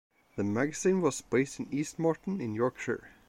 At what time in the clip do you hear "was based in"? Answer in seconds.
1.01-1.71